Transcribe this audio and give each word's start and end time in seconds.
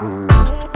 Hello, 0.00 0.69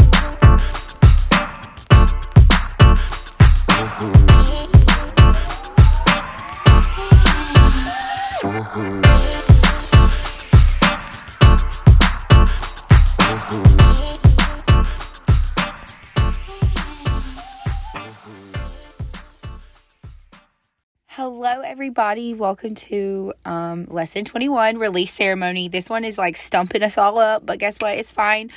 everybody. 21.95 22.35
Welcome 22.35 22.75
to 22.75 23.33
um, 23.45 23.85
lesson 23.85 24.25
21 24.25 24.79
release 24.79 25.13
ceremony. 25.13 25.69
This 25.69 25.89
one 25.89 26.05
is 26.05 26.19
like 26.19 26.35
stumping 26.35 26.83
us 26.83 26.99
all 26.99 27.21
up, 27.21 27.47
but 27.47 27.61
guess 27.61 27.77
what? 27.77 27.97
It's 27.97 28.11
fine. 28.11 28.51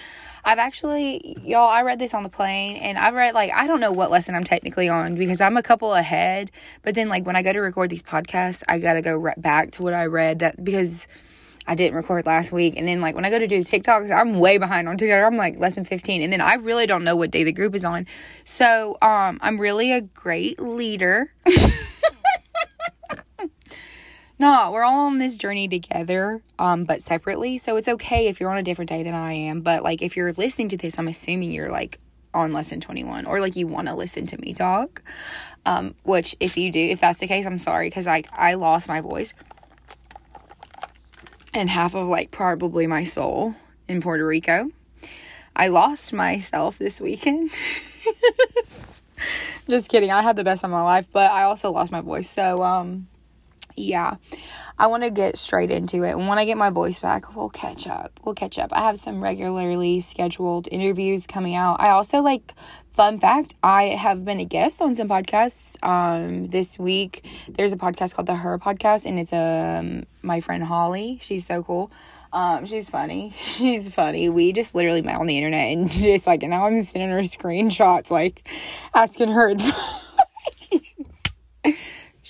I've 0.43 0.57
actually, 0.57 1.37
y'all, 1.43 1.69
I 1.69 1.83
read 1.83 1.99
this 1.99 2.15
on 2.15 2.23
the 2.23 2.29
plane 2.29 2.77
and 2.77 2.97
I've 2.97 3.13
read 3.13 3.35
like, 3.35 3.51
I 3.53 3.67
don't 3.67 3.79
know 3.79 3.91
what 3.91 4.09
lesson 4.09 4.33
I'm 4.33 4.43
technically 4.43 4.89
on 4.89 5.13
because 5.13 5.39
I'm 5.39 5.55
a 5.55 5.61
couple 5.61 5.93
ahead. 5.93 6.49
But 6.81 6.95
then, 6.95 7.09
like, 7.09 7.27
when 7.27 7.35
I 7.35 7.43
go 7.43 7.53
to 7.53 7.59
record 7.59 7.91
these 7.91 8.01
podcasts, 8.01 8.63
I 8.67 8.79
got 8.79 8.93
to 8.93 9.03
go 9.03 9.15
right 9.15 9.39
back 9.39 9.69
to 9.73 9.83
what 9.83 9.93
I 9.93 10.07
read 10.07 10.39
that 10.39 10.63
because 10.63 11.07
I 11.67 11.75
didn't 11.75 11.95
record 11.95 12.25
last 12.25 12.51
week. 12.51 12.73
And 12.75 12.87
then, 12.87 13.01
like, 13.01 13.13
when 13.13 13.23
I 13.23 13.29
go 13.29 13.37
to 13.37 13.45
do 13.45 13.59
TikToks, 13.59 14.09
I'm 14.09 14.39
way 14.39 14.57
behind 14.57 14.89
on 14.89 14.97
TikTok. 14.97 15.23
I'm 15.23 15.37
like 15.37 15.59
lesson 15.59 15.85
15. 15.85 16.23
And 16.23 16.33
then 16.33 16.41
I 16.41 16.55
really 16.55 16.87
don't 16.87 17.03
know 17.03 17.15
what 17.15 17.29
day 17.29 17.43
the 17.43 17.51
group 17.51 17.75
is 17.75 17.85
on. 17.85 18.07
So, 18.45 18.97
um, 19.03 19.37
I'm 19.43 19.59
really 19.61 19.91
a 19.91 20.01
great 20.01 20.59
leader. 20.59 21.31
no, 24.39 24.69
we're 24.71 24.83
all 24.83 25.07
on 25.07 25.17
this 25.17 25.37
journey 25.37 25.67
together, 25.67 26.41
um, 26.59 26.83
but 26.83 27.01
separately. 27.01 27.57
So 27.57 27.75
it's 27.77 27.87
okay 27.87 28.27
if 28.27 28.39
you're 28.39 28.51
on 28.51 28.57
a 28.57 28.63
different 28.63 28.89
day 28.89 29.01
than 29.01 29.15
I 29.15 29.33
am. 29.33 29.61
But 29.61 29.83
like 29.83 30.01
if 30.01 30.15
you're 30.15 30.33
listening 30.33 30.69
to 30.69 30.77
this, 30.77 30.99
I'm 30.99 31.07
assuming 31.07 31.51
you're 31.51 31.71
like 31.71 31.99
on 32.33 32.53
lesson 32.53 32.79
21 32.79 33.25
or 33.25 33.39
like 33.39 33.55
you 33.55 33.65
want 33.65 33.87
to 33.87 33.95
listen 33.95 34.27
to 34.27 34.37
me 34.39 34.53
talk. 34.53 35.01
Um, 35.65 35.95
which 36.03 36.35
if 36.39 36.55
you 36.55 36.71
do, 36.71 36.79
if 36.79 37.01
that's 37.01 37.19
the 37.19 37.27
case, 37.27 37.45
I'm 37.45 37.59
sorry 37.59 37.87
because 37.87 38.05
like 38.05 38.27
I 38.31 38.53
lost 38.53 38.87
my 38.87 39.01
voice 39.01 39.33
and 41.53 41.69
half 41.69 41.95
of 41.95 42.07
like 42.07 42.29
probably 42.29 42.85
my 42.85 43.03
soul 43.03 43.55
in 43.87 44.01
Puerto 44.01 44.25
Rico. 44.25 44.69
I 45.55 45.69
lost 45.69 46.13
myself 46.13 46.77
this 46.77 47.01
weekend. 47.01 47.49
Just 49.67 49.89
kidding. 49.89 50.11
I 50.11 50.21
had 50.21 50.35
the 50.35 50.43
best 50.43 50.63
of 50.63 50.69
my 50.69 50.83
life, 50.83 51.07
but 51.11 51.31
I 51.31 51.43
also 51.43 51.71
lost 51.71 51.91
my 51.91 52.01
voice. 52.01 52.29
So 52.29 52.61
um 52.61 53.07
yeah, 53.77 54.15
I 54.77 54.87
want 54.87 55.03
to 55.03 55.11
get 55.11 55.37
straight 55.37 55.71
into 55.71 56.03
it. 56.03 56.11
And 56.11 56.27
when 56.27 56.37
I 56.37 56.45
get 56.45 56.57
my 56.57 56.71
voice 56.71 56.99
back, 56.99 57.35
we'll 57.35 57.49
catch 57.49 57.87
up. 57.87 58.19
We'll 58.25 58.35
catch 58.35 58.59
up. 58.59 58.73
I 58.73 58.81
have 58.81 58.99
some 58.99 59.23
regularly 59.23 60.01
scheduled 60.01 60.67
interviews 60.71 61.27
coming 61.27 61.55
out. 61.55 61.79
I 61.79 61.89
also 61.89 62.19
like 62.19 62.53
fun 62.97 63.19
fact 63.19 63.53
i 63.61 63.83
have 63.83 64.25
been 64.25 64.39
a 64.39 64.43
guest 64.45 64.81
on 64.81 64.95
some 64.95 65.07
podcasts 65.07 65.75
um 65.83 66.47
this 66.47 66.79
week 66.79 67.23
there's 67.47 67.71
a 67.71 67.77
podcast 67.77 68.15
called 68.15 68.25
the 68.25 68.33
her 68.33 68.57
podcast 68.57 69.05
and 69.05 69.19
it's 69.19 69.31
um 69.31 70.03
my 70.23 70.39
friend 70.39 70.63
holly 70.63 71.19
she's 71.21 71.45
so 71.45 71.61
cool 71.61 71.91
um 72.33 72.65
she's 72.65 72.89
funny 72.89 73.35
she's 73.39 73.87
funny 73.87 74.29
we 74.29 74.51
just 74.51 74.73
literally 74.73 75.03
met 75.03 75.19
on 75.19 75.27
the 75.27 75.37
internet 75.37 75.71
and 75.73 75.91
just 75.91 76.25
like 76.25 76.41
and 76.41 76.49
now 76.49 76.65
i'm 76.65 76.81
sending 76.81 77.11
her 77.11 77.19
screenshots 77.19 78.09
like 78.09 78.49
asking 78.95 79.27
her 79.27 79.49
advice 79.49 80.06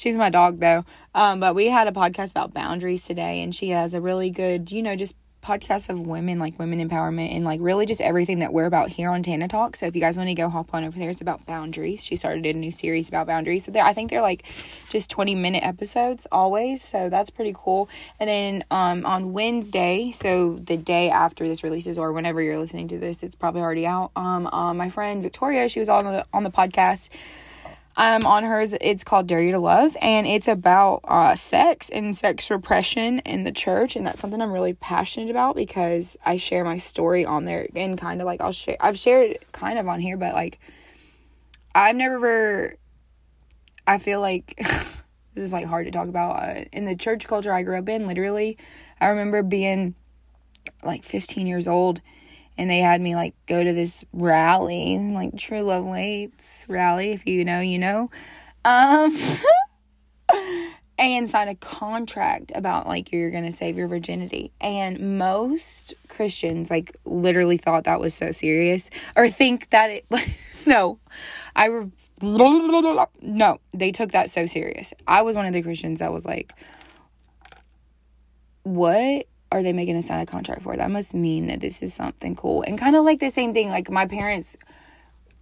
she's 0.07 0.17
my 0.17 0.29
dog 0.29 0.59
though 0.59 0.83
um, 1.17 1.39
but 1.39 1.55
we 1.55 1.65
had 1.65 1.87
a 1.87 1.91
podcast 1.91 2.29
about 2.29 2.53
boundaries 2.53 3.03
today, 3.03 3.41
and 3.41 3.53
she 3.53 3.69
has 3.69 3.95
a 3.95 3.99
really 3.99 4.29
good, 4.29 4.71
you 4.71 4.83
know, 4.83 4.95
just 4.95 5.15
podcast 5.41 5.89
of 5.89 6.05
women, 6.05 6.37
like 6.37 6.59
women 6.59 6.79
empowerment, 6.87 7.35
and 7.35 7.43
like 7.43 7.59
really 7.59 7.87
just 7.87 8.01
everything 8.01 8.37
that 8.37 8.53
we're 8.53 8.65
about 8.67 8.89
here 8.89 9.09
on 9.09 9.23
Tana 9.23 9.47
Talk. 9.47 9.75
So 9.75 9.87
if 9.87 9.95
you 9.95 10.01
guys 10.01 10.15
want 10.15 10.29
to 10.29 10.35
go 10.35 10.47
hop 10.47 10.75
on 10.75 10.83
over 10.83 10.99
there, 10.99 11.09
it's 11.09 11.19
about 11.19 11.43
boundaries. 11.47 12.05
She 12.05 12.17
started 12.17 12.45
a 12.45 12.53
new 12.53 12.71
series 12.71 13.09
about 13.09 13.25
boundaries. 13.25 13.65
So 13.65 13.71
I 13.79 13.93
think 13.93 14.11
they're 14.11 14.21
like 14.21 14.43
just 14.91 15.09
20 15.09 15.33
minute 15.33 15.63
episodes 15.63 16.27
always. 16.31 16.83
So 16.83 17.09
that's 17.09 17.31
pretty 17.31 17.53
cool. 17.57 17.89
And 18.19 18.29
then 18.29 18.63
um, 18.69 19.03
on 19.03 19.33
Wednesday, 19.33 20.11
so 20.11 20.59
the 20.63 20.77
day 20.77 21.09
after 21.09 21.47
this 21.47 21.63
releases, 21.63 21.97
or 21.97 22.13
whenever 22.13 22.43
you're 22.43 22.59
listening 22.59 22.89
to 22.89 22.99
this, 22.99 23.23
it's 23.23 23.33
probably 23.33 23.61
already 23.61 23.87
out. 23.87 24.11
Um, 24.15 24.45
uh, 24.45 24.75
my 24.75 24.91
friend 24.91 25.23
Victoria, 25.23 25.67
she 25.67 25.79
was 25.79 25.89
on 25.89 26.05
the 26.05 26.27
on 26.31 26.43
the 26.43 26.51
podcast 26.51 27.09
um, 27.97 28.27
on 28.27 28.43
hers, 28.43 28.75
it's 28.79 29.03
called 29.03 29.25
Dare 29.25 29.41
You 29.41 29.53
to 29.53 29.59
Love, 29.59 29.97
and 29.99 30.27
it's 30.27 30.47
about 30.47 31.01
uh, 31.03 31.33
sex 31.33 31.89
and 31.89 32.15
sex 32.15 32.51
repression 32.51 33.19
in 33.19 33.43
the 33.43 33.51
church, 33.51 33.95
and 33.95 34.05
that's 34.05 34.19
something 34.19 34.39
I'm 34.39 34.51
really 34.51 34.73
passionate 34.73 35.31
about 35.31 35.55
because 35.55 36.15
I 36.23 36.37
share 36.37 36.63
my 36.63 36.77
story 36.77 37.25
on 37.25 37.45
there, 37.45 37.67
and 37.75 37.97
kind 37.97 38.21
of 38.21 38.27
like 38.27 38.39
I'll 38.39 38.51
share, 38.51 38.77
I've 38.79 38.99
shared 38.99 39.39
kind 39.51 39.79
of 39.79 39.87
on 39.87 39.99
here, 39.99 40.15
but 40.15 40.35
like 40.35 40.59
I've 41.73 41.95
never, 41.95 42.75
I 43.87 43.97
feel 43.97 44.21
like 44.21 44.53
this 45.33 45.43
is 45.43 45.51
like 45.53 45.65
hard 45.65 45.87
to 45.87 45.91
talk 45.91 46.07
about 46.07 46.35
uh, 46.35 46.65
in 46.71 46.85
the 46.85 46.95
church 46.95 47.27
culture 47.27 47.51
I 47.51 47.63
grew 47.63 47.79
up 47.79 47.89
in. 47.89 48.05
Literally, 48.05 48.59
I 49.01 49.07
remember 49.07 49.41
being 49.41 49.95
like 50.83 51.03
15 51.03 51.47
years 51.47 51.67
old 51.67 52.01
and 52.57 52.69
they 52.69 52.79
had 52.79 53.01
me 53.01 53.15
like 53.15 53.35
go 53.45 53.63
to 53.63 53.73
this 53.73 54.03
rally, 54.13 54.97
like 54.97 55.37
True 55.37 55.61
Love 55.61 55.85
Waits 55.85 56.65
rally. 56.67 57.11
If 57.11 57.27
you 57.27 57.45
know, 57.45 57.59
you 57.59 57.79
know. 57.79 58.09
Um, 58.65 59.15
and 60.99 61.29
sign 61.29 61.47
a 61.47 61.55
contract 61.55 62.51
about 62.55 62.87
like 62.87 63.11
you're 63.11 63.31
gonna 63.31 63.51
save 63.51 63.77
your 63.77 63.87
virginity. 63.87 64.51
And 64.59 65.17
most 65.17 65.93
Christians 66.07 66.69
like 66.69 66.95
literally 67.05 67.57
thought 67.57 67.83
that 67.83 67.99
was 67.99 68.13
so 68.13 68.31
serious, 68.31 68.89
or 69.15 69.29
think 69.29 69.69
that 69.69 69.89
it. 69.91 70.05
no, 70.65 70.99
I. 71.55 71.67
Re- 71.67 71.91
no, 73.21 73.59
they 73.75 73.91
took 73.91 74.11
that 74.13 74.31
so 74.31 74.47
serious. 74.47 74.91
I 75.07 75.21
was 75.21 75.35
one 75.35 75.45
of 75.45 75.53
the 75.53 75.61
Christians 75.61 75.99
that 75.99 76.11
was 76.11 76.25
like, 76.25 76.51
"What? 78.63 79.27
Are 79.51 79.63
they 79.63 79.73
making 79.73 79.95
a 79.95 80.03
sign 80.03 80.19
a 80.19 80.25
contract 80.25 80.63
for? 80.63 80.75
That 80.75 80.91
must 80.91 81.13
mean 81.13 81.47
that 81.47 81.59
this 81.59 81.81
is 81.81 81.93
something 81.93 82.35
cool. 82.35 82.63
And 82.63 82.77
kind 82.77 82.95
of 82.95 83.05
like 83.05 83.19
the 83.19 83.29
same 83.29 83.53
thing, 83.53 83.69
like 83.69 83.89
my 83.89 84.05
parents, 84.05 84.57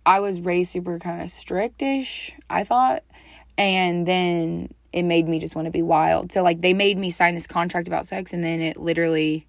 I 0.06 0.20
was 0.20 0.40
raised 0.42 0.72
super 0.72 1.00
kind 1.00 1.22
of 1.22 1.28
strictish, 1.28 2.32
I 2.50 2.64
thought. 2.64 3.04
And 3.58 4.06
then 4.06 4.74
it 4.92 5.04
made 5.04 5.28
me 5.28 5.40
just 5.40 5.56
want 5.56 5.66
to 5.66 5.72
be 5.72 5.82
wild. 5.82 6.32
So, 6.32 6.42
like, 6.42 6.62
they 6.62 6.74
made 6.74 6.98
me 6.98 7.12
sign 7.12 7.36
this 7.36 7.48
contract 7.48 7.88
about 7.88 8.06
sex, 8.06 8.34
and 8.34 8.44
then 8.44 8.62
it 8.62 8.78
literally 8.78 9.46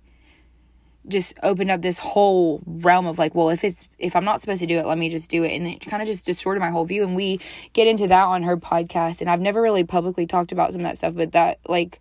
just 1.09 1.39
opened 1.43 1.71
up 1.71 1.83
this 1.83 1.99
whole 1.99 2.63
realm 2.67 3.07
of 3.07 3.17
like, 3.17 3.33
well, 3.33 3.49
if 3.51 3.63
it's 3.63 3.89
if 3.97 4.17
I'm 4.17 4.25
not 4.25 4.41
supposed 4.41 4.59
to 4.61 4.67
do 4.67 4.79
it, 4.79 4.87
let 4.87 4.99
me 4.99 5.09
just 5.09 5.31
do 5.31 5.45
it, 5.45 5.53
and 5.53 5.67
it 5.67 5.81
kind 5.87 6.03
of 6.03 6.09
just 6.09 6.27
distorted 6.27 6.61
my 6.61 6.71
whole 6.71 6.85
view. 6.85 7.05
And 7.05 7.15
we 7.15 7.41
get 7.73 7.87
into 7.87 8.09
that 8.09 8.25
on 8.25 8.43
her 8.43 8.57
podcast, 8.57 9.21
and 9.21 9.31
I've 9.31 9.41
never 9.41 9.63
really 9.63 9.85
publicly 9.85 10.27
talked 10.27 10.51
about 10.51 10.73
some 10.73 10.81
of 10.81 10.87
that 10.87 10.97
stuff, 10.97 11.15
but 11.15 11.33
that 11.33 11.59
like 11.69 12.01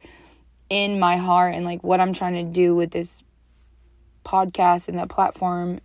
in 0.70 1.00
my 1.00 1.18
heart 1.18 1.54
and 1.54 1.66
like 1.66 1.84
what 1.84 2.00
I'm 2.00 2.14
trying 2.14 2.34
to 2.34 2.44
do 2.44 2.76
with 2.76 2.92
this 2.92 3.24
podcast 4.24 4.88
and 4.88 4.98
that 4.98 5.10
platform 5.10 5.80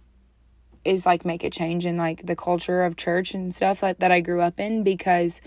is 0.85 1.05
like 1.05 1.25
make 1.25 1.45
a 1.45 1.51
change 1.51 1.85
in 1.85 1.97
like 1.97 2.25
the 2.25 2.37
culture 2.37 2.85
of 2.85 2.97
church 2.97 3.35
and 3.35 3.55
stuff 3.55 3.81
that, 3.81 4.01
that 4.01 4.11
I 4.11 4.21
grew 4.21 4.41
up 4.41 4.59
in 4.59 4.83
because 4.83 5.41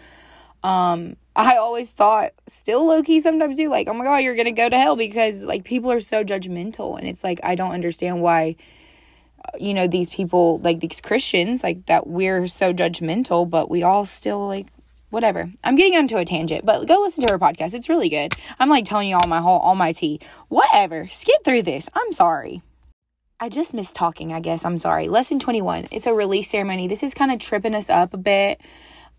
um 0.63 1.15
I 1.35 1.55
always 1.55 1.89
thought 1.89 2.31
still 2.47 2.85
low 2.85 3.01
key 3.01 3.19
sometimes 3.19 3.57
do 3.57 3.69
like 3.69 3.87
oh 3.87 3.93
my 3.93 4.05
god 4.05 4.17
you're 4.17 4.35
gonna 4.35 4.51
go 4.51 4.69
to 4.69 4.77
hell 4.77 4.95
because 4.95 5.41
like 5.41 5.63
people 5.63 5.91
are 5.91 5.99
so 5.99 6.23
judgmental 6.23 6.97
and 6.97 7.07
it's 7.07 7.23
like 7.23 7.39
I 7.43 7.55
don't 7.55 7.71
understand 7.71 8.21
why 8.21 8.55
you 9.59 9.73
know 9.73 9.87
these 9.87 10.09
people 10.09 10.59
like 10.59 10.79
these 10.79 11.01
Christians 11.01 11.63
like 11.63 11.87
that 11.87 12.05
we're 12.07 12.47
so 12.47 12.71
judgmental 12.71 13.49
but 13.49 13.69
we 13.69 13.81
all 13.81 14.05
still 14.05 14.47
like 14.47 14.67
whatever. 15.13 15.51
I'm 15.63 15.75
getting 15.75 15.95
onto 15.95 16.17
a 16.17 16.25
tangent, 16.25 16.65
but 16.65 16.87
go 16.87 16.99
listen 16.99 17.25
to 17.25 17.31
her 17.31 17.39
podcast. 17.39 17.75
It's 17.75 17.87
really 17.87 18.09
good. 18.09 18.33
I'm 18.59 18.69
like 18.69 18.83
telling 18.83 19.07
you 19.07 19.15
all 19.15 19.27
my 19.27 19.39
whole 19.39 19.59
all 19.59 19.75
my 19.75 19.93
tea. 19.93 20.19
Whatever. 20.49 21.07
Skip 21.07 21.43
through 21.45 21.61
this. 21.61 21.87
I'm 21.93 22.11
sorry. 22.11 22.63
I 23.39 23.49
just 23.49 23.73
missed 23.73 23.95
talking, 23.95 24.33
I 24.33 24.39
guess. 24.39 24.65
I'm 24.65 24.77
sorry. 24.77 25.07
Lesson 25.07 25.37
21. 25.37 25.89
It's 25.91 26.07
a 26.07 26.13
release 26.13 26.49
ceremony. 26.49 26.87
This 26.87 27.03
is 27.03 27.13
kind 27.13 27.31
of 27.31 27.39
tripping 27.39 27.75
us 27.75 27.89
up 27.89 28.13
a 28.13 28.17
bit 28.17 28.59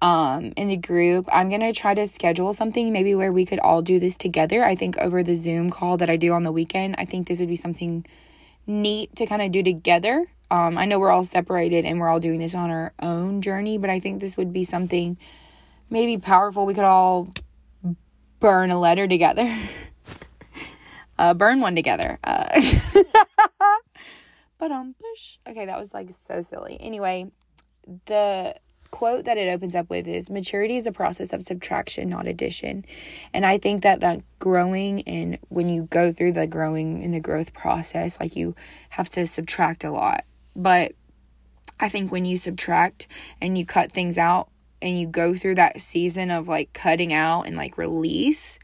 um 0.03 0.53
in 0.57 0.69
the 0.69 0.77
group. 0.77 1.29
I'm 1.33 1.49
going 1.49 1.61
to 1.61 1.73
try 1.73 1.95
to 1.95 2.07
schedule 2.09 2.53
something 2.53 2.93
maybe 2.93 3.15
where 3.15 3.33
we 3.33 3.47
could 3.47 3.61
all 3.61 3.81
do 3.81 4.01
this 4.01 4.17
together. 4.17 4.65
I 4.65 4.75
think 4.75 4.99
over 4.99 5.23
the 5.23 5.37
Zoom 5.37 5.71
call 5.71 5.97
that 5.99 6.11
I 6.11 6.17
do 6.17 6.33
on 6.33 6.43
the 6.43 6.53
weekend. 6.53 6.97
I 6.99 7.05
think 7.05 7.29
this 7.29 7.39
would 7.39 7.49
be 7.49 7.57
something 7.57 8.05
neat 8.67 9.15
to 9.15 9.27
kind 9.27 9.43
of 9.43 9.53
do 9.53 9.63
together. 9.63 10.27
Um 10.51 10.77
I 10.77 10.87
know 10.87 10.99
we're 10.99 11.13
all 11.13 11.23
separated 11.23 11.85
and 11.85 12.01
we're 12.01 12.09
all 12.09 12.21
doing 12.21 12.41
this 12.41 12.55
on 12.55 12.71
our 12.71 12.93
own 12.99 13.43
journey, 13.43 13.79
but 13.79 13.91
I 13.91 14.01
think 14.01 14.21
this 14.21 14.37
would 14.37 14.53
be 14.53 14.65
something 14.65 15.19
maybe 15.95 16.19
powerful. 16.19 16.67
We 16.67 16.75
could 16.75 16.85
all 16.85 17.33
burn 18.41 18.73
a 18.73 18.79
letter 18.79 19.07
together. 19.07 19.57
uh, 21.19 21.35
burn 21.35 21.61
one 21.61 21.77
together. 21.77 22.19
But 24.57 24.73
um, 24.73 24.95
push. 24.99 25.39
Okay, 25.47 25.67
that 25.67 25.79
was 25.79 25.93
like 25.93 26.11
so 26.27 26.41
silly. 26.41 26.79
Anyway, 26.81 27.31
the 28.07 28.55
quote 28.91 29.25
that 29.25 29.37
it 29.37 29.49
opens 29.49 29.75
up 29.75 29.91
with 29.91 30.09
is 30.09 30.31
maturity 30.31 30.77
is 30.77 30.87
a 30.87 30.93
process 30.93 31.33
of 31.33 31.45
subtraction 31.45 32.09
not 32.09 32.29
addition 32.29 32.85
and 33.33 33.45
i 33.45 33.59
think 33.59 33.83
that 33.83 33.99
that 33.99 34.23
growing 34.39 35.03
and 35.03 35.37
when 35.49 35.69
you 35.69 35.83
go 35.91 36.13
through 36.13 36.31
the 36.31 36.47
growing 36.47 37.03
in 37.03 37.11
the 37.11 37.19
growth 37.19 37.53
process 37.53 38.17
like 38.21 38.37
you 38.37 38.55
have 38.91 39.11
to 39.11 39.27
subtract 39.27 39.83
a 39.83 39.91
lot 39.91 40.25
but 40.55 40.93
I 41.81 41.89
think 41.89 42.13
when 42.13 42.25
you 42.25 42.37
subtract 42.37 43.09
and 43.41 43.59
you 43.59 43.67
cut 43.67 43.91
things 43.91 44.17
out 44.17 44.49
and 44.85 45.01
you 45.01 45.09
go 45.09 45.35
through 45.35 45.55
that 45.55 45.81
season 45.81 46.31
of 46.31 46.47
like 46.47 46.73
cutting 46.75 47.13
out 47.13 47.47
and 47.47 47.57
like 47.57 47.79
release, 47.79 48.59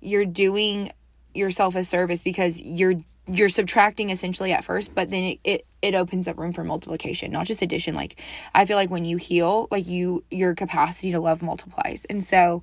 you're 0.00 0.26
doing 0.26 0.92
yourself 1.34 1.74
a 1.74 1.82
service 1.82 2.22
because 2.22 2.60
you're 2.60 2.96
you're 3.28 3.48
subtracting 3.48 4.10
essentially 4.10 4.52
at 4.52 4.64
first, 4.64 4.94
but 4.94 5.10
then 5.10 5.24
it, 5.24 5.40
it 5.42 5.66
it 5.80 5.94
opens 5.94 6.28
up 6.28 6.38
room 6.38 6.52
for 6.52 6.62
multiplication, 6.62 7.32
not 7.32 7.46
just 7.46 7.62
addition. 7.62 7.94
Like 7.94 8.20
I 8.54 8.66
feel 8.66 8.76
like 8.76 8.90
when 8.90 9.06
you 9.06 9.16
heal, 9.16 9.66
like 9.70 9.88
you 9.88 10.22
your 10.30 10.54
capacity 10.54 11.10
to 11.12 11.20
love 11.20 11.42
multiplies. 11.42 12.04
And 12.10 12.22
so 12.22 12.62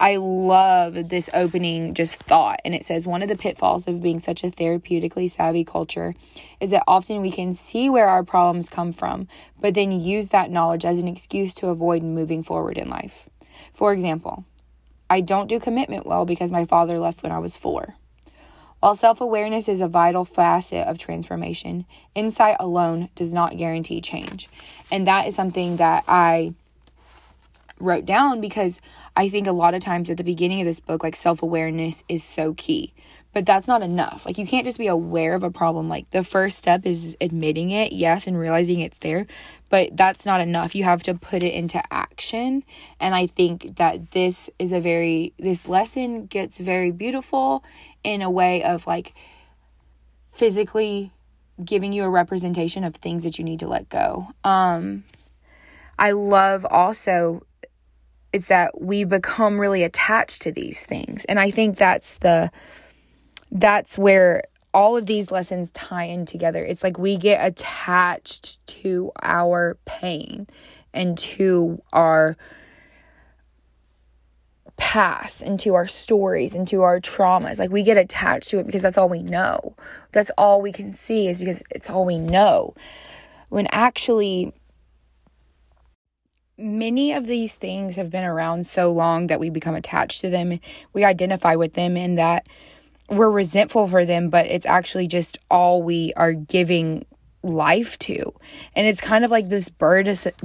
I 0.00 0.16
love 0.16 1.08
this 1.08 1.30
opening 1.32 1.94
just 1.94 2.22
thought. 2.24 2.60
And 2.64 2.74
it 2.74 2.84
says 2.84 3.06
one 3.06 3.22
of 3.22 3.28
the 3.28 3.36
pitfalls 3.36 3.86
of 3.86 4.02
being 4.02 4.18
such 4.18 4.42
a 4.42 4.50
therapeutically 4.50 5.30
savvy 5.30 5.64
culture 5.64 6.14
is 6.60 6.70
that 6.70 6.84
often 6.86 7.20
we 7.20 7.30
can 7.30 7.54
see 7.54 7.88
where 7.88 8.08
our 8.08 8.24
problems 8.24 8.68
come 8.68 8.92
from, 8.92 9.28
but 9.60 9.74
then 9.74 9.92
use 9.92 10.28
that 10.28 10.50
knowledge 10.50 10.84
as 10.84 10.98
an 10.98 11.08
excuse 11.08 11.54
to 11.54 11.68
avoid 11.68 12.02
moving 12.02 12.42
forward 12.42 12.78
in 12.78 12.88
life. 12.88 13.28
For 13.72 13.92
example, 13.92 14.44
I 15.08 15.20
don't 15.20 15.48
do 15.48 15.60
commitment 15.60 16.06
well 16.06 16.24
because 16.24 16.50
my 16.50 16.64
father 16.64 16.98
left 16.98 17.22
when 17.22 17.32
I 17.32 17.38
was 17.38 17.56
four. 17.56 17.96
While 18.80 18.96
self 18.96 19.20
awareness 19.20 19.68
is 19.68 19.80
a 19.80 19.86
vital 19.86 20.24
facet 20.24 20.88
of 20.88 20.98
transformation, 20.98 21.86
insight 22.16 22.56
alone 22.58 23.10
does 23.14 23.32
not 23.32 23.56
guarantee 23.56 24.00
change. 24.00 24.48
And 24.90 25.06
that 25.06 25.28
is 25.28 25.36
something 25.36 25.76
that 25.76 26.02
I 26.08 26.54
wrote 27.82 28.06
down 28.06 28.40
because 28.40 28.80
I 29.16 29.28
think 29.28 29.46
a 29.46 29.52
lot 29.52 29.74
of 29.74 29.82
times 29.82 30.08
at 30.08 30.16
the 30.16 30.24
beginning 30.24 30.60
of 30.60 30.66
this 30.66 30.80
book, 30.80 31.02
like 31.02 31.16
self 31.16 31.42
awareness 31.42 32.04
is 32.08 32.24
so 32.24 32.54
key. 32.54 32.94
But 33.34 33.46
that's 33.46 33.66
not 33.66 33.80
enough. 33.80 34.26
Like, 34.26 34.36
you 34.36 34.46
can't 34.46 34.66
just 34.66 34.76
be 34.76 34.88
aware 34.88 35.34
of 35.34 35.42
a 35.42 35.50
problem. 35.50 35.88
Like, 35.88 36.10
the 36.10 36.22
first 36.22 36.58
step 36.58 36.84
is 36.84 37.16
admitting 37.18 37.70
it, 37.70 37.92
yes, 37.92 38.26
and 38.26 38.38
realizing 38.38 38.80
it's 38.80 38.98
there. 38.98 39.26
But 39.70 39.96
that's 39.96 40.26
not 40.26 40.42
enough. 40.42 40.74
You 40.74 40.84
have 40.84 41.02
to 41.04 41.14
put 41.14 41.42
it 41.42 41.54
into 41.54 41.82
action. 41.90 42.62
And 43.00 43.14
I 43.14 43.26
think 43.26 43.76
that 43.76 44.10
this 44.10 44.50
is 44.58 44.70
a 44.70 44.80
very, 44.80 45.32
this 45.38 45.66
lesson 45.66 46.26
gets 46.26 46.58
very 46.58 46.90
beautiful 46.90 47.64
in 48.04 48.20
a 48.20 48.28
way 48.28 48.62
of 48.62 48.86
like 48.86 49.14
physically 50.34 51.10
giving 51.62 51.92
you 51.92 52.04
a 52.04 52.10
representation 52.10 52.84
of 52.84 52.96
things 52.96 53.24
that 53.24 53.38
you 53.38 53.44
need 53.44 53.60
to 53.60 53.66
let 53.66 53.88
go. 53.88 54.28
Um, 54.44 55.04
I 55.98 56.12
love 56.12 56.66
also 56.68 57.46
it's 58.32 58.48
that 58.48 58.80
we 58.80 59.04
become 59.04 59.60
really 59.60 59.82
attached 59.82 60.42
to 60.42 60.52
these 60.52 60.84
things. 60.84 61.24
And 61.26 61.38
I 61.38 61.50
think 61.50 61.76
that's 61.76 62.18
the 62.18 62.50
that's 63.50 63.98
where 63.98 64.44
all 64.74 64.96
of 64.96 65.06
these 65.06 65.30
lessons 65.30 65.70
tie 65.72 66.04
in 66.04 66.24
together. 66.24 66.64
It's 66.64 66.82
like 66.82 66.98
we 66.98 67.16
get 67.16 67.46
attached 67.46 68.66
to 68.66 69.12
our 69.22 69.76
pain 69.84 70.46
and 70.94 71.18
to 71.18 71.82
our 71.92 72.36
past 74.78 75.42
and 75.42 75.60
to 75.60 75.74
our 75.74 75.86
stories 75.86 76.54
and 76.54 76.66
to 76.68 76.82
our 76.82 77.00
traumas. 77.00 77.58
Like 77.58 77.70
we 77.70 77.82
get 77.82 77.98
attached 77.98 78.48
to 78.48 78.58
it 78.58 78.66
because 78.66 78.82
that's 78.82 78.96
all 78.96 79.08
we 79.08 79.22
know. 79.22 79.76
That's 80.12 80.30
all 80.38 80.62
we 80.62 80.72
can 80.72 80.94
see 80.94 81.28
is 81.28 81.38
because 81.38 81.62
it's 81.70 81.90
all 81.90 82.06
we 82.06 82.18
know. 82.18 82.74
When 83.50 83.66
actually 83.70 84.54
many 86.62 87.12
of 87.12 87.26
these 87.26 87.54
things 87.54 87.96
have 87.96 88.10
been 88.10 88.24
around 88.24 88.66
so 88.66 88.92
long 88.92 89.26
that 89.26 89.40
we 89.40 89.50
become 89.50 89.74
attached 89.74 90.20
to 90.20 90.30
them. 90.30 90.58
We 90.92 91.04
identify 91.04 91.56
with 91.56 91.72
them 91.74 91.96
and 91.96 92.16
that 92.18 92.46
we're 93.08 93.30
resentful 93.30 93.88
for 93.88 94.06
them, 94.06 94.30
but 94.30 94.46
it's 94.46 94.64
actually 94.64 95.08
just 95.08 95.38
all 95.50 95.82
we 95.82 96.12
are 96.16 96.32
giving 96.32 97.04
life 97.42 97.98
to. 97.98 98.32
And 98.74 98.86
it's 98.86 99.00
kind 99.00 99.24
of 99.24 99.30
like 99.30 99.48
this 99.48 99.68
burdensome, 99.68 100.40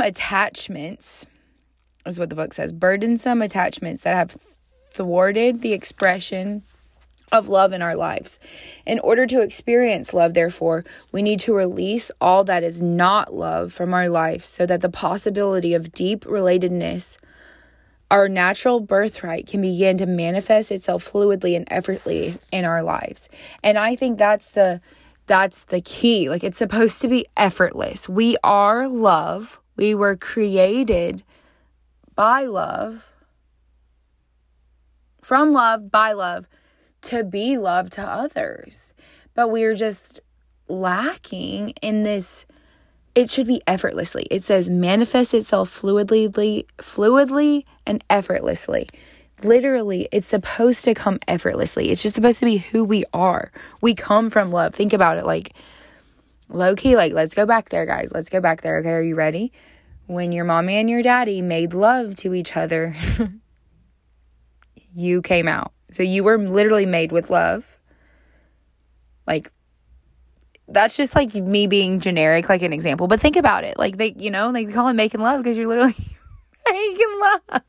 attachments, 0.00 1.26
is 2.06 2.18
what 2.18 2.30
the 2.30 2.34
book 2.34 2.54
says. 2.54 2.72
Burdensome 2.72 3.42
attachments 3.42 4.02
that 4.02 4.14
have 4.14 4.30
thwarted 4.88 5.60
the 5.60 5.74
expression 5.74 6.62
of 7.32 7.48
love 7.48 7.72
in 7.72 7.82
our 7.82 7.96
lives. 7.96 8.38
In 8.86 8.98
order 9.00 9.26
to 9.26 9.40
experience 9.40 10.12
love, 10.12 10.34
therefore, 10.34 10.84
we 11.10 11.22
need 11.22 11.40
to 11.40 11.54
release 11.54 12.10
all 12.20 12.44
that 12.44 12.62
is 12.62 12.82
not 12.82 13.34
love 13.34 13.72
from 13.72 13.94
our 13.94 14.08
life 14.08 14.44
so 14.44 14.66
that 14.66 14.82
the 14.82 14.90
possibility 14.90 15.72
of 15.72 15.92
deep 15.92 16.24
relatedness, 16.26 17.16
our 18.10 18.28
natural 18.28 18.80
birthright, 18.80 19.46
can 19.46 19.62
begin 19.62 19.96
to 19.98 20.06
manifest 20.06 20.70
itself 20.70 21.10
fluidly 21.10 21.56
and 21.56 21.66
effortlessly 21.70 22.36
in 22.52 22.66
our 22.66 22.82
lives. 22.82 23.28
And 23.62 23.78
I 23.78 23.96
think 23.96 24.18
that's 24.18 24.50
the 24.50 24.80
that's 25.26 25.64
the 25.64 25.80
key. 25.80 26.28
Like 26.28 26.44
it's 26.44 26.58
supposed 26.58 27.00
to 27.00 27.08
be 27.08 27.24
effortless. 27.36 28.08
We 28.08 28.36
are 28.44 28.86
love. 28.86 29.60
We 29.76 29.94
were 29.94 30.16
created 30.16 31.22
by 32.14 32.44
love. 32.44 33.06
From 35.22 35.52
love, 35.52 35.90
by 35.90 36.12
love 36.12 36.46
to 37.02 37.24
be 37.24 37.58
love 37.58 37.90
to 37.90 38.02
others. 38.02 38.92
But 39.34 39.50
we're 39.50 39.74
just 39.74 40.20
lacking 40.68 41.70
in 41.82 42.02
this 42.02 42.46
it 43.14 43.30
should 43.30 43.46
be 43.46 43.60
effortlessly. 43.66 44.26
It 44.30 44.42
says 44.42 44.70
manifest 44.70 45.34
itself 45.34 45.82
fluidly 45.82 46.64
fluidly 46.78 47.64
and 47.86 48.02
effortlessly. 48.08 48.88
Literally, 49.42 50.08
it's 50.12 50.28
supposed 50.28 50.84
to 50.84 50.94
come 50.94 51.18
effortlessly. 51.28 51.90
It's 51.90 52.02
just 52.02 52.14
supposed 52.14 52.38
to 52.38 52.46
be 52.46 52.58
who 52.58 52.84
we 52.84 53.04
are. 53.12 53.50
We 53.80 53.94
come 53.94 54.30
from 54.30 54.50
love. 54.50 54.74
Think 54.74 54.92
about 54.92 55.18
it 55.18 55.26
like 55.26 55.52
low 56.48 56.74
key 56.74 56.96
like 56.96 57.12
let's 57.12 57.34
go 57.34 57.44
back 57.44 57.68
there 57.68 57.86
guys. 57.86 58.10
Let's 58.14 58.28
go 58.28 58.40
back 58.40 58.62
there. 58.62 58.78
Okay, 58.78 58.90
are 58.90 59.02
you 59.02 59.14
ready? 59.14 59.52
When 60.06 60.32
your 60.32 60.44
mommy 60.44 60.74
and 60.74 60.88
your 60.88 61.02
daddy 61.02 61.42
made 61.42 61.74
love 61.74 62.16
to 62.16 62.34
each 62.34 62.56
other, 62.56 62.94
you 64.94 65.22
came 65.22 65.48
out. 65.48 65.72
So 65.92 66.02
you 66.02 66.24
were 66.24 66.38
literally 66.38 66.86
made 66.86 67.12
with 67.12 67.30
love. 67.30 67.64
Like, 69.26 69.52
that's 70.68 70.96
just 70.96 71.14
like 71.14 71.34
me 71.34 71.66
being 71.66 72.00
generic, 72.00 72.48
like 72.48 72.62
an 72.62 72.72
example. 72.72 73.06
But 73.06 73.20
think 73.20 73.36
about 73.36 73.64
it. 73.64 73.78
Like, 73.78 73.98
they, 73.98 74.14
you 74.16 74.30
know, 74.30 74.52
they 74.52 74.64
call 74.64 74.88
it 74.88 74.94
making 74.94 75.20
love 75.20 75.42
because 75.42 75.56
you're 75.56 75.68
literally 75.68 75.94
making 76.70 77.20
love. 77.20 77.62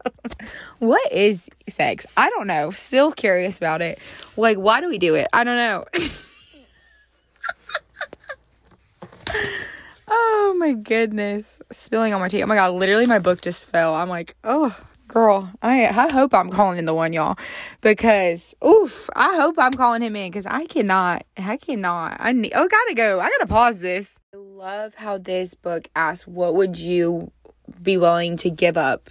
What 0.79 1.11
is 1.11 1.49
sex? 1.67 2.05
I 2.15 2.29
don't 2.29 2.47
know. 2.47 2.71
Still 2.71 3.11
curious 3.11 3.57
about 3.57 3.81
it. 3.81 3.99
Like, 4.37 4.57
why 4.57 4.81
do 4.81 4.87
we 4.87 4.97
do 4.97 5.15
it? 5.15 5.27
I 5.33 5.43
don't 5.43 5.57
know. 5.57 5.85
oh 10.07 10.55
my 10.57 10.73
goodness. 10.73 11.59
Spilling 11.71 12.13
on 12.13 12.21
my 12.21 12.29
tea. 12.29 12.41
Oh 12.41 12.47
my 12.47 12.55
god, 12.55 12.73
literally 12.73 13.05
my 13.05 13.19
book 13.19 13.41
just 13.41 13.65
fell. 13.67 13.95
I'm 13.95 14.09
like, 14.09 14.35
oh 14.43 14.75
girl, 15.07 15.51
I 15.61 15.87
I 15.87 16.11
hope 16.11 16.33
I'm 16.33 16.49
calling 16.49 16.77
in 16.77 16.85
the 16.85 16.93
one, 16.93 17.13
y'all, 17.13 17.37
because 17.81 18.53
oof, 18.65 19.09
I 19.15 19.35
hope 19.35 19.55
I'm 19.57 19.73
calling 19.73 20.01
him 20.01 20.15
in 20.15 20.31
because 20.31 20.45
I 20.45 20.65
cannot, 20.65 21.25
I 21.37 21.57
cannot. 21.57 22.17
I 22.19 22.31
need. 22.31 22.53
Oh, 22.55 22.67
gotta 22.67 22.93
go. 22.95 23.19
I 23.19 23.29
gotta 23.29 23.47
pause 23.47 23.79
this. 23.79 24.15
I 24.33 24.37
love 24.37 24.95
how 24.95 25.17
this 25.17 25.53
book 25.53 25.87
asks, 25.95 26.27
"What 26.27 26.55
would 26.55 26.77
you 26.77 27.31
be 27.81 27.97
willing 27.97 28.37
to 28.37 28.49
give 28.49 28.77
up 28.77 29.09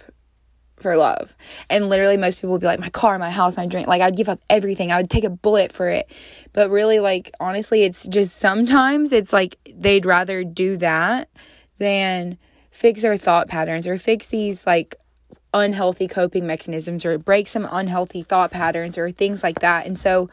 for 0.75 0.95
love?" 0.97 1.35
And 1.69 1.89
literally, 1.89 2.17
most 2.17 2.35
people 2.37 2.51
would 2.51 2.61
be 2.61 2.67
like, 2.67 2.79
"My 2.79 2.89
car, 2.89 3.17
my 3.19 3.31
house, 3.31 3.57
my 3.57 3.65
drink." 3.65 3.87
Like 3.87 4.01
I'd 4.01 4.17
give 4.17 4.29
up 4.29 4.39
everything. 4.49 4.91
I 4.91 4.97
would 4.97 5.09
take 5.09 5.23
a 5.23 5.29
bullet 5.29 5.71
for 5.71 5.87
it. 5.87 6.09
But 6.51 6.69
really, 6.69 6.99
like 6.99 7.31
honestly, 7.39 7.83
it's 7.83 8.05
just 8.07 8.37
sometimes 8.37 9.13
it's 9.13 9.33
like 9.33 9.57
they'd 9.75 10.05
rather 10.05 10.43
do 10.43 10.77
that 10.77 11.29
than 11.77 12.37
fix 12.71 13.01
their 13.01 13.17
thought 13.17 13.47
patterns 13.47 13.87
or 13.87 13.97
fix 13.97 14.27
these 14.27 14.65
like 14.65 14.95
unhealthy 15.53 16.07
coping 16.07 16.47
mechanisms 16.47 17.05
or 17.05 17.17
break 17.17 17.47
some 17.47 17.67
unhealthy 17.71 18.23
thought 18.23 18.51
patterns 18.51 18.97
or 18.97 19.11
things 19.11 19.43
like 19.43 19.59
that. 19.59 19.85
And 19.85 19.99
so 19.99 20.29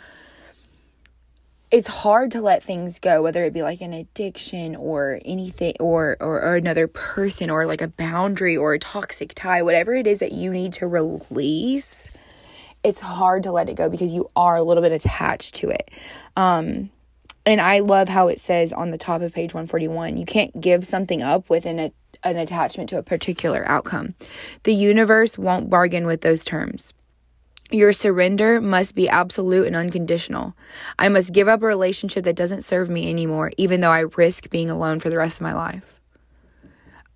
it's 1.70 1.86
hard 1.86 2.32
to 2.32 2.40
let 2.40 2.64
things 2.64 2.98
go, 2.98 3.22
whether 3.22 3.44
it 3.44 3.52
be 3.52 3.62
like 3.62 3.80
an 3.80 3.92
addiction 3.92 4.74
or 4.74 5.20
anything 5.24 5.74
or, 5.78 6.16
or, 6.20 6.42
or 6.42 6.56
another 6.56 6.88
person 6.88 7.48
or 7.48 7.64
like 7.64 7.80
a 7.80 7.88
boundary 7.88 8.56
or 8.56 8.74
a 8.74 8.78
toxic 8.78 9.34
tie, 9.34 9.62
whatever 9.62 9.94
it 9.94 10.06
is 10.06 10.18
that 10.18 10.32
you 10.32 10.50
need 10.50 10.72
to 10.74 10.88
release. 10.88 12.16
It's 12.82 13.00
hard 13.00 13.44
to 13.44 13.52
let 13.52 13.68
it 13.68 13.74
go 13.74 13.88
because 13.88 14.12
you 14.12 14.28
are 14.34 14.56
a 14.56 14.62
little 14.62 14.82
bit 14.82 14.90
attached 14.90 15.54
to 15.56 15.68
it. 15.68 15.90
Um, 16.36 16.90
and 17.46 17.60
I 17.60 17.80
love 17.80 18.08
how 18.08 18.28
it 18.28 18.40
says 18.40 18.72
on 18.72 18.90
the 18.90 18.98
top 18.98 19.22
of 19.22 19.32
page 19.32 19.54
141 19.54 20.16
you 20.16 20.26
can't 20.26 20.60
give 20.60 20.86
something 20.86 21.22
up 21.22 21.48
within 21.48 21.78
a 21.78 21.92
an 22.22 22.36
attachment 22.36 22.88
to 22.90 22.98
a 22.98 23.02
particular 23.02 23.66
outcome. 23.66 24.14
The 24.64 24.74
universe 24.74 25.38
won't 25.38 25.70
bargain 25.70 26.06
with 26.06 26.20
those 26.20 26.44
terms. 26.44 26.92
Your 27.70 27.92
surrender 27.92 28.60
must 28.60 28.94
be 28.94 29.08
absolute 29.08 29.66
and 29.66 29.76
unconditional. 29.76 30.54
I 30.98 31.08
must 31.08 31.32
give 31.32 31.46
up 31.48 31.62
a 31.62 31.66
relationship 31.66 32.24
that 32.24 32.36
doesn't 32.36 32.64
serve 32.64 32.90
me 32.90 33.08
anymore, 33.08 33.52
even 33.56 33.80
though 33.80 33.92
I 33.92 34.00
risk 34.00 34.50
being 34.50 34.68
alone 34.68 34.98
for 34.98 35.08
the 35.08 35.16
rest 35.16 35.38
of 35.38 35.42
my 35.42 35.54
life. 35.54 36.00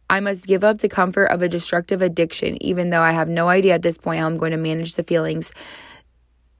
I 0.09 0.21
must 0.21 0.47
give 0.47 0.62
up 0.62 0.78
the 0.78 0.88
comfort 0.88 1.26
of 1.26 1.43
a 1.43 1.49
destructive 1.49 2.00
addiction, 2.00 2.62
even 2.62 2.90
though 2.90 3.00
I 3.00 3.12
have 3.12 3.28
no 3.28 3.49
idea 3.49 3.75
at 3.75 3.83
this 3.83 3.99
point 3.99 4.21
how 4.21 4.26
I'm 4.26 4.38
going 4.38 4.52
to 4.52 4.57
manage 4.57 4.95
the 4.95 5.02
feelings 5.02 5.50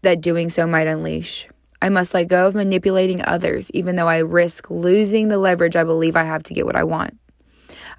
that 0.02 0.21
doing 0.21 0.49
so 0.49 0.66
might 0.66 0.88
unleash. 0.88 1.47
I 1.84 1.90
must 1.90 2.14
let 2.14 2.28
go 2.28 2.46
of 2.46 2.54
manipulating 2.54 3.22
others, 3.22 3.70
even 3.72 3.96
though 3.96 4.08
I 4.08 4.16
risk 4.20 4.70
losing 4.70 5.28
the 5.28 5.36
leverage 5.36 5.76
I 5.76 5.84
believe 5.84 6.16
I 6.16 6.24
have 6.24 6.42
to 6.44 6.54
get 6.54 6.64
what 6.64 6.76
I 6.76 6.82
want. 6.82 7.18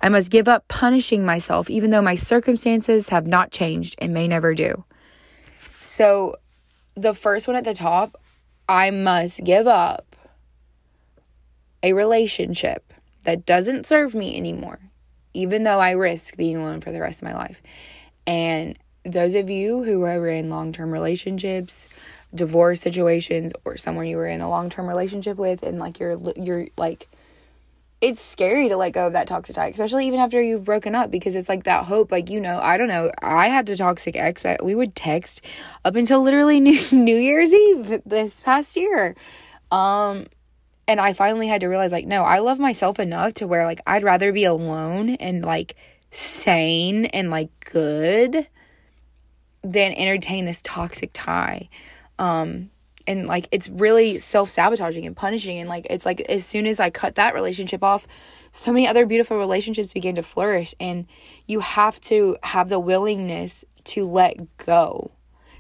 I 0.02 0.10
must 0.10 0.32
give 0.32 0.48
up 0.48 0.68
punishing 0.68 1.24
myself, 1.24 1.70
even 1.70 1.92
though 1.92 2.02
my 2.02 2.16
circumstances 2.16 3.10
have 3.10 3.28
not 3.28 3.52
changed 3.52 3.94
and 4.00 4.12
may 4.12 4.28
never 4.28 4.56
do. 4.56 4.86
So, 5.84 6.38
the 6.96 7.14
first 7.14 7.48
one 7.48 7.56
at 7.56 7.64
the 7.64 7.76
top, 7.76 8.20
I 8.68 8.90
must 8.90 9.44
give 9.44 9.68
up 9.68 10.16
a 11.84 11.94
relationship 11.94 12.92
that 13.24 13.46
doesn't 13.46 13.86
serve 13.86 14.16
me 14.16 14.36
anymore, 14.36 14.80
even 15.36 15.62
though 15.62 15.80
I 15.80 15.92
risk 15.92 16.38
being 16.38 16.58
alone 16.58 16.82
for 16.82 16.92
the 16.92 17.02
rest 17.02 17.22
of 17.22 17.28
my 17.28 17.36
life. 17.36 17.62
And 18.26 18.80
those 19.04 19.36
of 19.36 19.52
you 19.52 19.84
who 19.84 20.02
are 20.02 20.28
in 20.28 20.50
long 20.50 20.72
term 20.72 20.92
relationships, 20.92 21.88
divorce 22.36 22.82
situations, 22.82 23.54
or 23.64 23.78
someone 23.78 24.08
you 24.08 24.18
were 24.18 24.28
in 24.28 24.42
a 24.42 24.50
long 24.50 24.70
term 24.70 24.88
relationship 24.88 25.38
with, 25.38 25.64
and 25.64 25.80
like 25.80 26.00
you're, 26.00 26.20
you're 26.36 26.68
like, 26.78 27.08
it's 28.02 28.22
scary 28.22 28.70
to 28.70 28.78
let 28.78 28.92
go 28.92 29.08
of 29.08 29.14
that 29.14 29.28
toxic 29.28 29.56
tie, 29.56 29.68
especially 29.68 30.06
even 30.08 30.20
after 30.20 30.42
you've 30.42 30.66
broken 30.66 30.94
up 30.94 31.10
because 31.10 31.36
it's 31.36 31.50
like 31.50 31.64
that 31.64 31.86
hope. 31.86 32.12
Like, 32.12 32.30
you 32.30 32.40
know, 32.40 32.60
I 32.60 32.78
don't 32.78 32.88
know. 32.88 33.10
I 33.22 33.48
had 33.48 33.68
a 33.70 33.78
toxic 33.78 34.16
ex. 34.16 34.46
I, 34.46 34.58
we 34.62 34.76
would 34.76 34.96
text 34.96 35.42
up 35.84 35.96
until 35.96 36.22
literally 36.22 36.60
New, 36.62 36.80
New 36.92 37.18
Year's 37.18 37.52
Eve 37.52 38.02
this 38.06 38.42
past 38.42 38.76
year. 38.76 39.16
Um, 39.72 40.28
and 40.88 41.00
I 41.00 41.14
finally 41.14 41.48
had 41.48 41.62
to 41.62 41.68
realize, 41.68 41.92
like, 41.92 42.06
no, 42.06 42.22
I 42.24 42.40
love 42.40 42.60
myself 42.60 43.00
enough 43.00 43.34
to 43.36 43.48
where, 43.48 43.66
like, 43.66 43.82
I'd 43.88 44.04
rather 44.04 44.32
be 44.32 44.44
alone 44.44 45.12
and, 45.16 45.44
like, 45.44 45.76
sane 46.12 47.06
and, 47.06 47.32
like, 47.32 47.50
good 47.72 48.48
than 49.64 49.94
entertain 49.94 50.46
this 50.46 50.62
toxic 50.62 51.10
tie. 51.14 51.70
Um, 52.20 52.70
and 53.08 53.28
like 53.28 53.48
it's 53.52 53.70
really 53.70 54.18
self-sabotaging 54.18 55.06
and 55.06 55.16
punishing 55.16 55.60
and 55.60 55.70
like 55.70 55.86
it's 55.90 56.08
like 56.08 56.22
as 56.22 56.44
soon 56.44 56.66
as 56.66 56.80
i 56.80 56.90
cut 56.90 57.14
that 57.16 57.36
relationship 57.36 57.84
off 57.84 58.08
so 58.52 58.72
many 58.72 58.88
other 58.88 59.06
beautiful 59.06 59.38
relationships 59.38 59.94
begin 59.94 60.16
to 60.16 60.24
flourish 60.24 60.74
and 60.80 61.06
you 61.46 61.60
have 61.60 62.02
to 62.02 62.36
have 62.42 62.70
the 62.70 62.80
willingness 62.80 63.64
to 63.84 64.06
let 64.06 64.58
go 64.58 65.12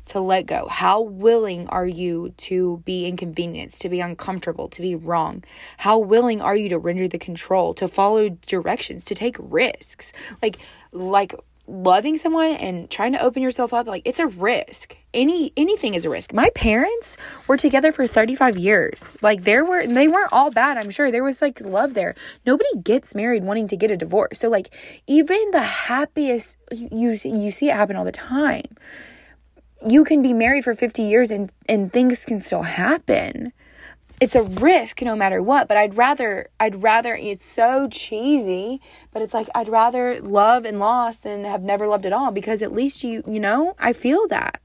to 0.06 0.20
let 0.20 0.46
go. 0.46 0.68
How 0.70 1.02
willing 1.02 1.68
are 1.70 1.88
you 1.88 2.34
to 2.38 2.82
be 2.86 3.08
inconvenienced 3.08 3.82
to 3.82 3.90
be 3.90 4.00
uncomfortable 4.00 4.70
to 4.70 4.82
be 4.82 4.96
wrong? 4.96 5.44
How 5.78 5.98
willing 5.98 6.42
are 6.42 6.56
you 6.56 6.70
to 6.70 6.78
render 6.78 7.08
the 7.08 7.18
control 7.18 7.74
to 7.76 7.88
follow 7.88 8.30
directions 8.30 9.06
to 9.06 9.16
take 9.16 9.36
risks? 9.40 10.14
Like 10.42 10.58
like 10.92 11.34
loving 11.68 12.18
someone 12.18 12.52
and 12.52 12.90
trying 12.90 13.12
to 13.14 13.22
open 13.22 13.42
yourself 13.42 13.74
up 13.74 13.88
like 13.88 14.02
it's 14.06 14.20
a 14.20 14.28
risk. 14.28 14.98
Any 15.14 15.52
anything 15.58 15.94
is 15.94 16.06
a 16.06 16.10
risk. 16.10 16.34
My 16.34 16.50
parents 16.52 17.18
were 17.48 17.58
together 17.58 17.92
for 17.92 18.06
35 18.06 18.58
years. 18.58 19.16
Like 19.22 19.44
there 19.44 19.66
were 19.66 19.86
they 19.88 20.08
weren't 20.08 20.32
all 20.32 20.52
bad 20.52 20.78
i'm 20.78 20.90
sure. 20.90 21.12
There 21.12 21.24
was 21.24 21.42
like 21.42 21.62
love 21.62 21.94
there. 21.94 22.16
Nobody 22.46 22.70
gets 22.84 23.16
married 23.16 23.44
wanting 23.44 23.68
to 23.70 23.78
get 23.78 23.92
a 23.92 23.98
divorce. 23.98 24.40
So 24.40 24.50
like 24.50 24.74
even 25.08 25.52
the 25.52 25.62
happiest 25.62 26.58
you 26.72 27.18
you 27.24 27.52
see 27.52 27.70
it 27.70 27.76
happen 27.76 27.96
all 27.96 28.06
the 28.06 28.12
time. 28.12 28.76
You 29.88 30.04
can 30.04 30.22
be 30.22 30.34
married 30.34 30.64
for 30.64 30.74
50 30.74 31.04
years 31.04 31.32
and 31.32 31.52
and 31.68 31.92
things 31.92 32.26
can 32.26 32.42
still 32.42 32.64
happen 32.64 33.54
it's 34.22 34.36
a 34.36 34.44
risk 34.44 35.02
no 35.02 35.16
matter 35.16 35.42
what 35.42 35.68
but 35.68 35.78
i'd 35.78 35.98
rather 35.98 36.48
i'd 36.60 36.82
rather 36.82 37.16
it's 37.16 37.44
so 37.44 37.88
cheesy 37.90 38.80
but 39.12 39.22
it's 39.22 39.34
like 39.34 39.50
i'd 39.56 39.68
rather 39.68 40.22
love 40.22 40.64
and 40.66 40.80
lost 40.80 41.24
than 41.24 41.44
have 41.44 41.62
never 41.62 41.88
loved 41.88 42.06
at 42.06 42.14
all 42.14 42.32
because 42.32 42.62
at 42.62 42.72
least 42.72 43.04
you 43.04 43.24
you 43.28 43.40
know 43.40 43.76
i 43.80 43.92
feel 43.92 44.28
that. 44.28 44.62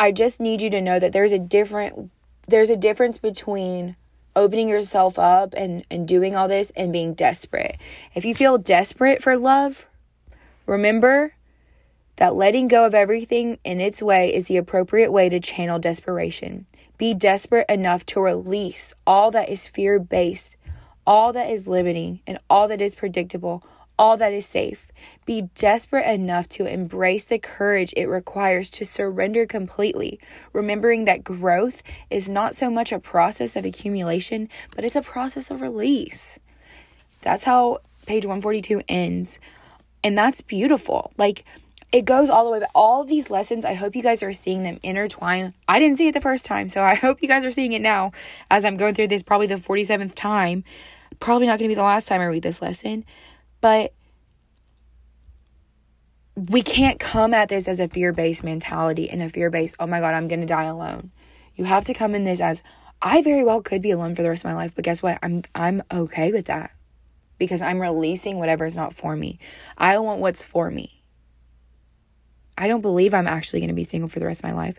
I 0.00 0.12
just 0.12 0.40
need 0.40 0.62
you 0.62 0.70
to 0.70 0.80
know 0.80 0.98
that 0.98 1.12
there's 1.12 1.32
a 1.32 1.38
different 1.38 2.10
there's 2.48 2.70
a 2.70 2.76
difference 2.76 3.18
between 3.18 3.96
opening 4.34 4.66
yourself 4.66 5.18
up 5.18 5.52
and 5.54 5.84
and 5.90 6.08
doing 6.08 6.34
all 6.34 6.48
this 6.48 6.72
and 6.74 6.90
being 6.90 7.12
desperate. 7.12 7.76
If 8.14 8.24
you 8.24 8.34
feel 8.34 8.56
desperate 8.56 9.22
for 9.22 9.36
love 9.36 9.86
remember 10.64 11.34
that 12.16 12.34
letting 12.34 12.66
go 12.66 12.86
of 12.86 12.94
everything 12.94 13.58
in 13.62 13.78
its 13.80 14.02
way 14.02 14.34
is 14.34 14.46
the 14.46 14.56
appropriate 14.56 15.12
way 15.12 15.28
to 15.28 15.38
channel 15.38 15.78
desperation 15.78 16.64
be 17.00 17.14
desperate 17.14 17.64
enough 17.70 18.04
to 18.04 18.20
release 18.20 18.92
all 19.06 19.30
that 19.30 19.48
is 19.48 19.66
fear 19.66 19.98
based, 19.98 20.54
all 21.06 21.32
that 21.32 21.48
is 21.48 21.66
limiting, 21.66 22.20
and 22.26 22.38
all 22.50 22.68
that 22.68 22.82
is 22.82 22.94
predictable, 22.94 23.64
all 23.98 24.18
that 24.18 24.34
is 24.34 24.44
safe. 24.44 24.86
Be 25.24 25.48
desperate 25.54 26.06
enough 26.06 26.46
to 26.50 26.66
embrace 26.66 27.24
the 27.24 27.38
courage 27.38 27.94
it 27.96 28.04
requires 28.04 28.68
to 28.72 28.84
surrender 28.84 29.46
completely, 29.46 30.20
remembering 30.52 31.06
that 31.06 31.24
growth 31.24 31.82
is 32.10 32.28
not 32.28 32.54
so 32.54 32.68
much 32.68 32.92
a 32.92 32.98
process 32.98 33.56
of 33.56 33.64
accumulation, 33.64 34.50
but 34.76 34.84
it's 34.84 34.94
a 34.94 35.00
process 35.00 35.50
of 35.50 35.62
release. 35.62 36.38
That's 37.22 37.44
how 37.44 37.78
page 38.04 38.26
142 38.26 38.82
ends. 38.90 39.38
And 40.04 40.18
that's 40.18 40.42
beautiful. 40.42 41.12
Like, 41.16 41.46
it 41.92 42.04
goes 42.04 42.30
all 42.30 42.44
the 42.44 42.50
way 42.50 42.60
back. 42.60 42.70
All 42.74 43.04
these 43.04 43.30
lessons, 43.30 43.64
I 43.64 43.74
hope 43.74 43.96
you 43.96 44.02
guys 44.02 44.22
are 44.22 44.32
seeing 44.32 44.62
them 44.62 44.78
intertwine. 44.82 45.54
I 45.66 45.78
didn't 45.78 45.98
see 45.98 46.08
it 46.08 46.14
the 46.14 46.20
first 46.20 46.46
time, 46.46 46.68
so 46.68 46.82
I 46.82 46.94
hope 46.94 47.22
you 47.22 47.28
guys 47.28 47.44
are 47.44 47.50
seeing 47.50 47.72
it 47.72 47.82
now 47.82 48.12
as 48.50 48.64
I'm 48.64 48.76
going 48.76 48.94
through 48.94 49.08
this, 49.08 49.22
probably 49.22 49.46
the 49.46 49.56
47th 49.56 50.14
time. 50.14 50.64
Probably 51.18 51.46
not 51.46 51.58
going 51.58 51.68
to 51.68 51.72
be 51.72 51.74
the 51.74 51.82
last 51.82 52.08
time 52.08 52.20
I 52.20 52.26
read 52.26 52.42
this 52.42 52.62
lesson, 52.62 53.04
but 53.60 53.92
we 56.36 56.62
can't 56.62 56.98
come 56.98 57.34
at 57.34 57.48
this 57.48 57.68
as 57.68 57.80
a 57.80 57.88
fear 57.88 58.12
based 58.12 58.44
mentality 58.44 59.10
and 59.10 59.20
a 59.22 59.28
fear 59.28 59.50
based, 59.50 59.74
oh 59.78 59.86
my 59.86 60.00
God, 60.00 60.14
I'm 60.14 60.28
going 60.28 60.40
to 60.40 60.46
die 60.46 60.64
alone. 60.64 61.10
You 61.56 61.64
have 61.64 61.84
to 61.86 61.94
come 61.94 62.14
in 62.14 62.24
this 62.24 62.40
as, 62.40 62.62
I 63.02 63.22
very 63.22 63.44
well 63.44 63.60
could 63.60 63.82
be 63.82 63.90
alone 63.90 64.14
for 64.14 64.22
the 64.22 64.30
rest 64.30 64.44
of 64.44 64.50
my 64.50 64.54
life, 64.54 64.72
but 64.74 64.84
guess 64.84 65.02
what? 65.02 65.18
I'm 65.22 65.42
I'm 65.54 65.82
okay 65.90 66.32
with 66.32 66.46
that 66.46 66.70
because 67.38 67.60
I'm 67.60 67.80
releasing 67.80 68.38
whatever 68.38 68.66
is 68.66 68.76
not 68.76 68.94
for 68.94 69.16
me. 69.16 69.38
I 69.76 69.98
want 69.98 70.20
what's 70.20 70.42
for 70.42 70.70
me. 70.70 70.99
I 72.60 72.68
don't 72.68 72.82
believe 72.82 73.14
I'm 73.14 73.26
actually 73.26 73.60
going 73.60 73.68
to 73.68 73.74
be 73.74 73.84
single 73.84 74.10
for 74.10 74.20
the 74.20 74.26
rest 74.26 74.40
of 74.40 74.44
my 74.44 74.52
life, 74.52 74.78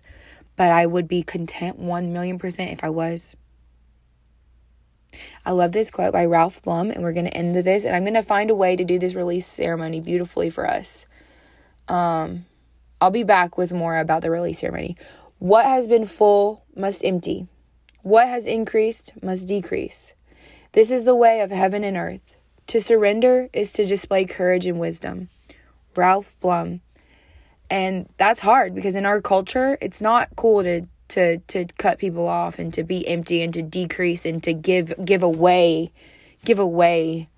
but 0.55 0.71
I 0.71 0.85
would 0.85 1.07
be 1.07 1.23
content 1.23 1.79
1 1.79 2.13
million 2.13 2.38
percent 2.38 2.71
if 2.71 2.83
I 2.83 2.89
was. 2.89 3.35
I 5.43 5.51
love 5.51 5.71
this 5.71 5.89
quote 5.89 6.13
by 6.13 6.25
Ralph 6.25 6.61
Blum, 6.61 6.91
and 6.91 7.01
we're 7.01 7.11
going 7.11 7.25
to 7.25 7.33
end 7.33 7.55
this. 7.55 7.83
And 7.83 7.95
I'm 7.95 8.03
going 8.03 8.13
to 8.13 8.21
find 8.21 8.51
a 8.51 8.55
way 8.55 8.75
to 8.75 8.85
do 8.85 9.00
this 9.00 9.15
release 9.15 9.47
ceremony 9.47 10.00
beautifully 10.00 10.51
for 10.51 10.69
us. 10.69 11.07
Um, 11.88 12.45
I'll 13.01 13.09
be 13.09 13.23
back 13.23 13.57
with 13.57 13.73
more 13.73 13.97
about 13.97 14.21
the 14.21 14.29
release 14.29 14.59
ceremony. 14.59 14.95
What 15.39 15.65
has 15.65 15.88
been 15.88 16.05
full 16.05 16.63
must 16.75 17.03
empty. 17.03 17.47
What 18.03 18.27
has 18.27 18.45
increased 18.45 19.11
must 19.23 19.47
decrease. 19.47 20.13
This 20.73 20.91
is 20.91 21.03
the 21.03 21.15
way 21.15 21.41
of 21.41 21.50
heaven 21.50 21.83
and 21.83 21.97
earth. 21.97 22.38
To 22.67 22.79
surrender 22.79 23.50
is 23.51 23.73
to 23.73 23.88
display 23.88 24.25
courage 24.25 24.67
and 24.67 24.79
wisdom. 24.79 25.29
Ralph 25.95 26.35
Blum. 26.39 26.81
And 27.71 28.09
that's 28.17 28.41
hard 28.41 28.75
because 28.75 28.95
in 28.95 29.05
our 29.05 29.21
culture, 29.21 29.77
it's 29.81 30.01
not 30.01 30.35
cool 30.35 30.61
to 30.61 30.85
to 31.07 31.37
to 31.37 31.65
cut 31.77 31.99
people 31.99 32.27
off 32.27 32.59
and 32.59 32.73
to 32.73 32.83
be 32.83 33.07
empty 33.07 33.41
and 33.41 33.53
to 33.53 33.61
decrease 33.61 34.25
and 34.25 34.43
to 34.43 34.53
give 34.53 34.93
give 35.03 35.23
away 35.23 35.93
give 36.43 36.59
away 36.59 37.29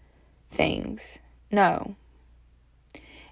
things. 0.49 1.19
No. 1.51 1.95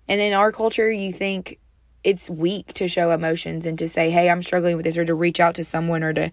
And 0.07 0.21
in 0.21 0.33
our 0.33 0.51
culture, 0.51 0.91
you 0.91 1.11
think 1.11 1.57
it's 2.03 2.29
weak 2.29 2.73
to 2.75 2.87
show 2.87 3.09
emotions 3.09 3.65
and 3.65 3.79
to 3.79 3.89
say, 3.89 4.11
"Hey, 4.11 4.29
I'm 4.29 4.43
struggling 4.43 4.75
with 4.75 4.85
this," 4.85 4.97
or 4.97 5.05
to 5.05 5.15
reach 5.15 5.39
out 5.39 5.55
to 5.55 5.63
someone 5.63 6.03
or 6.03 6.13
to 6.13 6.31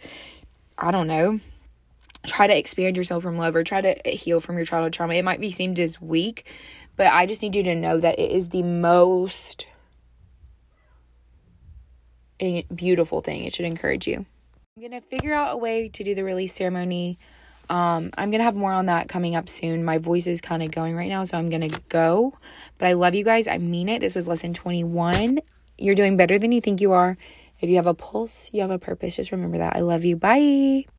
I 0.76 0.90
don't 0.90 1.06
know, 1.06 1.40
try 2.26 2.46
to 2.46 2.56
expand 2.56 2.98
yourself 2.98 3.22
from 3.22 3.38
love 3.38 3.56
or 3.56 3.64
try 3.64 3.80
to 3.80 4.10
heal 4.10 4.40
from 4.40 4.56
your 4.58 4.66
childhood 4.66 4.92
trauma. 4.92 5.14
It 5.14 5.25
might 5.25 5.40
be 5.40 5.50
seemed 5.50 5.78
as 5.78 5.98
weak, 5.98 6.44
but 6.94 7.06
I 7.06 7.25
just 7.25 7.42
need 7.42 7.56
you 7.56 7.62
to 7.62 7.75
know 7.75 7.98
that 8.00 8.18
it 8.18 8.30
is 8.30 8.50
the 8.50 8.62
most 8.62 9.66
a 12.40 12.62
beautiful 12.75 13.21
thing. 13.21 13.45
It 13.45 13.54
should 13.54 13.66
encourage 13.66 14.07
you. 14.07 14.26
I'm 14.76 14.88
going 14.88 15.00
to 15.00 15.00
figure 15.00 15.35
out 15.35 15.52
a 15.52 15.57
way 15.57 15.88
to 15.88 16.04
do 16.04 16.14
the 16.14 16.23
release 16.23 16.54
ceremony. 16.54 17.18
Um, 17.71 18.11
I'm 18.16 18.30
going 18.30 18.38
to 18.38 18.45
have 18.45 18.57
more 18.57 18.73
on 18.73 18.87
that 18.87 19.09
coming 19.09 19.35
up 19.35 19.49
soon. 19.49 19.85
My 19.85 19.99
voice 19.99 20.26
is 20.26 20.40
kind 20.40 20.62
of 20.62 20.71
going 20.71 20.95
right 20.97 21.09
now, 21.09 21.25
so 21.25 21.37
I'm 21.37 21.50
going 21.50 21.68
to 21.68 21.80
go. 21.88 22.38
But 22.78 22.88
I 22.88 22.92
love 22.95 23.14
you 23.14 23.25
guys. 23.25 23.47
I 23.47 23.59
mean 23.59 23.88
it. 23.88 24.00
This 24.00 24.14
was 24.14 24.28
lesson 24.28 24.54
21. 24.54 25.40
You're 25.76 25.95
doing 25.95 26.16
better 26.16 26.38
than 26.38 26.52
you 26.52 26.61
think 26.61 26.80
you 26.80 26.92
are. 26.92 27.16
If 27.61 27.68
you 27.68 27.76
have 27.76 27.87
a 27.87 27.95
pulse, 27.95 28.50
you 28.52 28.61
have 28.62 28.71
a 28.71 28.78
purpose. 28.78 29.16
Just 29.16 29.33
remember 29.33 29.59
that. 29.59 29.76
I 29.76 29.80
love 29.80 30.04
you. 30.04 30.16
Bye. 30.16 30.87